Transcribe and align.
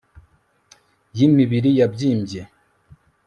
y'imibiri 1.17 1.69
yabyimbye 1.79 2.41